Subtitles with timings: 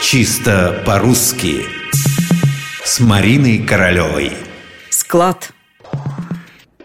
[0.00, 1.66] Чисто по-русски.
[2.84, 4.32] С Мариной Королевой.
[4.90, 5.52] Склад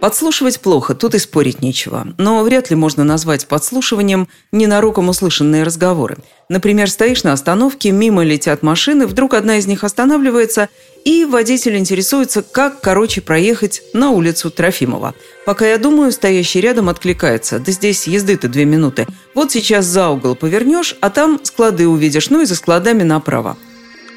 [0.04, 2.05] Подслушивать плохо, тут и спорить нечего.
[2.18, 6.18] Но вряд ли можно назвать подслушиванием ненароком услышанные разговоры.
[6.49, 10.67] Например, стоишь на остановке, мимо летят машины, вдруг одна из них останавливается,
[11.06, 15.16] и водитель интересуется, как, короче, проехать на улицу Трофимова.
[15.46, 17.59] Пока я думаю, стоящий рядом откликается.
[17.59, 19.08] Да здесь езды-то две минуты.
[19.34, 23.55] Вот сейчас за угол повернешь, а там склады увидишь, ну и за складами направо.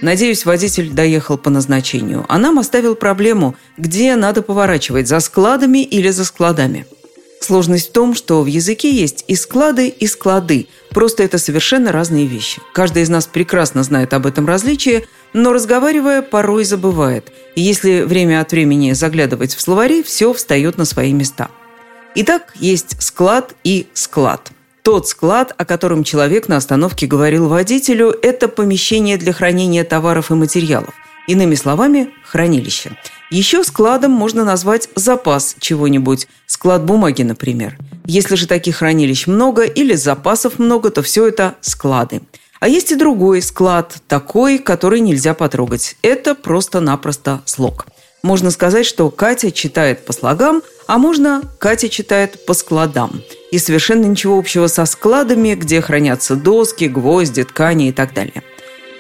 [0.03, 6.11] Надеюсь, водитель доехал по назначению, а нам оставил проблему, где надо поворачивать, за складами или
[6.11, 6.87] за складами.
[7.41, 10.69] Сложность в том, что в языке есть и склады, и склады.
[10.91, 12.61] Просто это совершенно разные вещи.
[12.73, 17.31] Каждый из нас прекрасно знает об этом различии, но разговаривая, порой забывает.
[17.55, 21.51] И если время от времени заглядывать в словари, все встает на свои места.
[22.15, 24.51] Итак, есть склад и склад.
[24.87, 30.35] Тот склад, о котором человек на остановке говорил водителю, это помещение для хранения товаров и
[30.35, 30.95] материалов.
[31.27, 32.97] Иными словами, хранилище.
[33.33, 36.29] Еще складом можно назвать запас чего-нибудь.
[36.47, 37.77] Склад бумаги, например.
[38.05, 42.23] Если же таких хранилищ много или запасов много, то все это склады.
[42.61, 45.97] А есть и другой склад, такой, который нельзя потрогать.
[46.03, 47.87] Это просто-напросто слог.
[48.23, 53.21] Можно сказать, что Катя читает по слогам, а можно Катя читает по складам–
[53.57, 58.43] и совершенно ничего общего со складами, где хранятся доски, гвозди, ткани и так далее.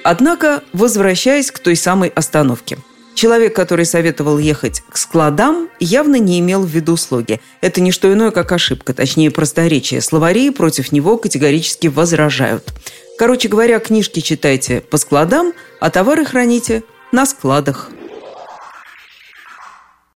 [0.03, 2.79] Однако, возвращаясь к той самой остановке.
[3.15, 7.39] Человек, который советовал ехать к складам, явно не имел в виду слоги.
[7.61, 10.01] Это не что иное, как ошибка, точнее просторечие.
[10.01, 12.73] Словари против него категорически возражают.
[13.19, 16.83] Короче говоря, книжки читайте по складам, а товары храните
[17.13, 17.91] на складах.